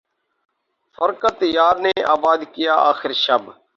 فرقت 0.97 1.43
یار 1.43 1.75
نے 1.75 1.91
آباد 2.07 2.39
کیا 2.53 2.75
آخر 2.75 3.11
شب 3.13 3.41